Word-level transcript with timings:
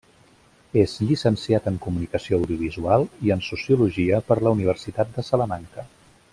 És 0.83 0.95
llicenciat 1.09 1.67
en 1.71 1.77
Comunicació 1.83 2.39
Audiovisual, 2.41 3.07
i 3.29 3.35
en 3.37 3.45
Sociologia 3.51 4.25
per 4.31 4.41
la 4.47 4.57
Universitat 4.59 5.17
de 5.19 5.29
Salamanca. 5.33 5.89